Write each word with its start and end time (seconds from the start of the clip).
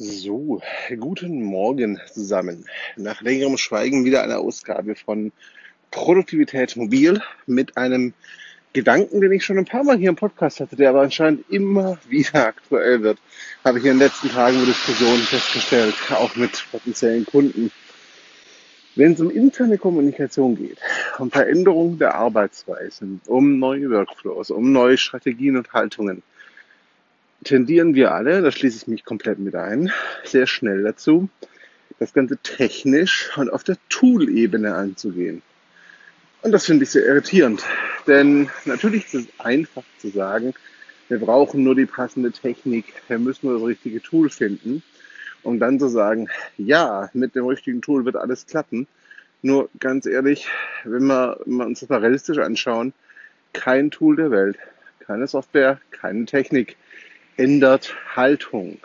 So, 0.00 0.62
guten 1.00 1.42
Morgen 1.42 2.00
zusammen. 2.12 2.64
Nach 2.94 3.20
längerem 3.20 3.56
Schweigen 3.58 4.04
wieder 4.04 4.22
eine 4.22 4.38
Ausgabe 4.38 4.94
von 4.94 5.32
Produktivität 5.90 6.76
mobil 6.76 7.20
mit 7.46 7.76
einem 7.76 8.14
Gedanken, 8.72 9.20
den 9.20 9.32
ich 9.32 9.44
schon 9.44 9.58
ein 9.58 9.64
paar 9.64 9.82
Mal 9.82 9.98
hier 9.98 10.10
im 10.10 10.14
Podcast 10.14 10.60
hatte, 10.60 10.76
der 10.76 10.90
aber 10.90 11.00
anscheinend 11.00 11.50
immer 11.50 11.98
wieder 12.08 12.46
aktuell 12.46 13.02
wird. 13.02 13.18
Habe 13.64 13.80
ich 13.80 13.86
in 13.86 13.94
den 13.94 13.98
letzten 13.98 14.28
Tagen 14.28 14.60
mit 14.60 14.68
Diskussionen 14.68 15.22
festgestellt, 15.22 15.96
auch 16.10 16.36
mit 16.36 16.64
potenziellen 16.70 17.26
Kunden. 17.26 17.72
Wenn 18.94 19.14
es 19.14 19.20
um 19.20 19.32
interne 19.32 19.78
Kommunikation 19.78 20.54
geht, 20.54 20.78
um 21.18 21.32
Veränderung 21.32 21.98
der 21.98 22.14
Arbeitsweisen, 22.14 23.20
um 23.26 23.58
neue 23.58 23.90
Workflows, 23.90 24.52
um 24.52 24.70
neue 24.70 24.96
Strategien 24.96 25.56
und 25.56 25.72
Haltungen, 25.72 26.22
tendieren 27.44 27.94
wir 27.94 28.12
alle, 28.12 28.42
da 28.42 28.50
schließe 28.50 28.76
ich 28.76 28.86
mich 28.88 29.04
komplett 29.04 29.38
mit 29.38 29.54
ein, 29.54 29.92
sehr 30.24 30.46
schnell 30.46 30.82
dazu, 30.82 31.28
das 31.98 32.12
Ganze 32.12 32.36
technisch 32.38 33.30
und 33.36 33.50
auf 33.52 33.64
der 33.64 33.76
Tool-Ebene 33.88 34.74
anzugehen. 34.74 35.42
Und 36.42 36.52
das 36.52 36.66
finde 36.66 36.84
ich 36.84 36.90
sehr 36.90 37.04
irritierend, 37.04 37.64
denn 38.06 38.48
natürlich 38.64 39.06
ist 39.06 39.14
es 39.14 39.26
einfach 39.38 39.82
zu 39.98 40.08
sagen, 40.08 40.54
wir 41.08 41.18
brauchen 41.18 41.64
nur 41.64 41.74
die 41.74 41.86
passende 41.86 42.30
Technik, 42.32 42.84
wir 43.08 43.18
müssen 43.18 43.48
nur 43.48 43.58
das 43.58 43.66
richtige 43.66 44.02
Tool 44.02 44.30
finden, 44.30 44.82
um 45.42 45.58
dann 45.58 45.80
zu 45.80 45.88
sagen, 45.88 46.28
ja, 46.58 47.08
mit 47.14 47.34
dem 47.34 47.46
richtigen 47.46 47.80
Tool 47.80 48.04
wird 48.04 48.16
alles 48.16 48.46
klappen. 48.46 48.86
Nur 49.40 49.70
ganz 49.78 50.04
ehrlich, 50.04 50.48
wenn 50.84 51.06
wir, 51.06 51.40
wenn 51.46 51.56
wir 51.56 51.66
uns 51.66 51.80
das 51.80 51.88
mal 51.88 52.00
realistisch 52.00 52.38
anschauen, 52.38 52.92
kein 53.52 53.90
Tool 53.90 54.16
der 54.16 54.30
Welt, 54.30 54.58
keine 55.00 55.26
Software, 55.26 55.80
keine 55.90 56.26
Technik 56.26 56.76
ändert 57.38 57.94
Haltung. 58.16 58.78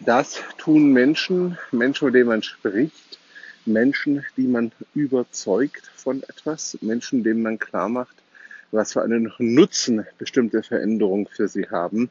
Das 0.00 0.42
tun 0.58 0.92
Menschen, 0.92 1.58
Menschen, 1.72 2.06
mit 2.06 2.14
denen 2.14 2.28
man 2.28 2.42
spricht, 2.42 3.18
Menschen, 3.64 4.24
die 4.36 4.46
man 4.46 4.72
überzeugt 4.94 5.90
von 5.96 6.22
etwas, 6.24 6.76
Menschen, 6.82 7.24
denen 7.24 7.42
man 7.42 7.58
klar 7.58 7.88
macht, 7.88 8.16
was 8.70 8.92
für 8.92 9.02
einen 9.02 9.32
Nutzen 9.38 10.06
bestimmte 10.18 10.62
Veränderungen 10.62 11.26
für 11.26 11.48
sie 11.48 11.68
haben, 11.70 12.10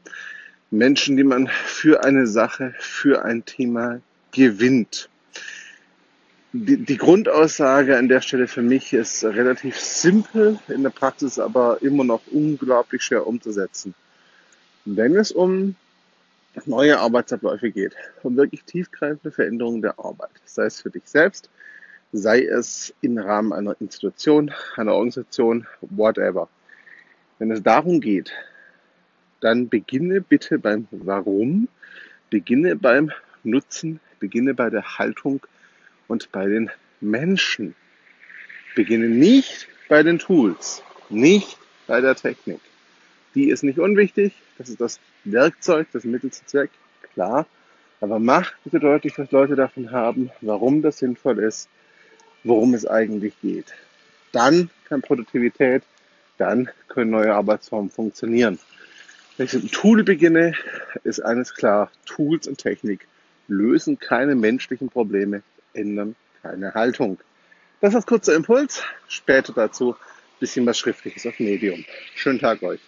Menschen, 0.72 1.16
die 1.16 1.24
man 1.24 1.48
für 1.48 2.04
eine 2.04 2.26
Sache, 2.26 2.74
für 2.78 3.24
ein 3.24 3.44
Thema 3.44 4.00
gewinnt. 4.32 5.08
Die, 6.52 6.78
die 6.78 6.96
Grundaussage 6.96 7.96
an 7.96 8.08
der 8.08 8.22
Stelle 8.22 8.48
für 8.48 8.62
mich 8.62 8.92
ist 8.92 9.22
relativ 9.22 9.78
simpel, 9.78 10.58
in 10.66 10.82
der 10.82 10.90
Praxis 10.90 11.38
aber 11.38 11.80
immer 11.80 12.02
noch 12.02 12.22
unglaublich 12.32 13.02
schwer 13.02 13.26
umzusetzen 13.26 13.94
wenn 14.84 15.16
es 15.16 15.32
um 15.32 15.76
neue 16.66 16.98
Arbeitsabläufe 16.98 17.70
geht, 17.70 17.94
um 18.22 18.36
wirklich 18.36 18.64
tiefgreifende 18.64 19.30
Veränderungen 19.30 19.82
der 19.82 19.98
Arbeit, 19.98 20.30
sei 20.44 20.64
es 20.64 20.80
für 20.80 20.90
dich 20.90 21.04
selbst, 21.04 21.48
sei 22.12 22.44
es 22.44 22.92
im 23.00 23.18
Rahmen 23.18 23.52
einer 23.52 23.76
Institution, 23.80 24.52
einer 24.76 24.94
Organisation, 24.94 25.66
whatever. 25.80 26.48
Wenn 27.38 27.50
es 27.50 27.62
darum 27.62 28.00
geht, 28.00 28.32
dann 29.40 29.68
beginne 29.68 30.20
bitte 30.20 30.58
beim 30.58 30.86
Warum, 30.90 31.68
beginne 32.28 32.76
beim 32.76 33.10
Nutzen, 33.44 34.00
beginne 34.18 34.54
bei 34.54 34.70
der 34.70 34.98
Haltung 34.98 35.40
und 36.08 36.30
bei 36.32 36.46
den 36.46 36.70
Menschen. 37.00 37.74
Beginne 38.74 39.08
nicht 39.08 39.68
bei 39.88 40.02
den 40.02 40.18
Tools, 40.18 40.82
nicht 41.08 41.56
bei 41.86 42.00
der 42.00 42.14
Technik. 42.14 42.60
Die 43.34 43.50
ist 43.50 43.62
nicht 43.62 43.78
unwichtig, 43.78 44.32
das 44.58 44.68
ist 44.68 44.80
das 44.80 45.00
Werkzeug, 45.24 45.88
das 45.92 46.04
Mittel 46.04 46.30
zum 46.30 46.46
Zweck, 46.46 46.70
klar. 47.14 47.46
Aber 48.00 48.18
mach 48.18 48.52
bitte 48.64 48.80
deutlich, 48.80 49.18
was 49.18 49.30
Leute 49.30 49.56
davon 49.56 49.92
haben, 49.92 50.30
warum 50.40 50.82
das 50.82 50.98
sinnvoll 50.98 51.38
ist, 51.38 51.68
worum 52.44 52.74
es 52.74 52.86
eigentlich 52.86 53.34
geht. 53.40 53.74
Dann 54.32 54.70
kann 54.88 55.02
Produktivität, 55.02 55.82
dann 56.38 56.70
können 56.88 57.10
neue 57.10 57.34
Arbeitsformen 57.34 57.90
funktionieren. 57.90 58.58
Wenn 59.36 59.46
ich 59.46 59.52
mit 59.52 59.62
einem 59.62 59.72
Tool 59.72 60.02
beginne, 60.02 60.54
ist 61.04 61.20
eines 61.20 61.54
klar, 61.54 61.90
Tools 62.06 62.48
und 62.48 62.58
Technik 62.58 63.06
lösen 63.48 63.98
keine 63.98 64.34
menschlichen 64.34 64.88
Probleme, 64.88 65.42
ändern 65.74 66.14
keine 66.42 66.72
Haltung. 66.74 67.18
Das 67.80 67.94
ist 67.94 68.06
kurzer 68.06 68.34
Impuls. 68.34 68.82
Später 69.08 69.52
dazu 69.52 69.92
ein 69.92 69.96
bisschen 70.38 70.66
was 70.66 70.78
Schriftliches 70.78 71.26
auf 71.26 71.38
Medium. 71.40 71.84
Schönen 72.14 72.38
Tag 72.38 72.62
euch. 72.62 72.78